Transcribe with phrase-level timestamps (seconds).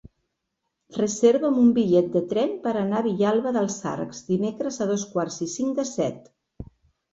[1.01, 5.41] Reserva'm un bitllet de tren per anar a Vilalba dels Arcs dimecres a dos quarts
[5.49, 6.29] i cinc de set.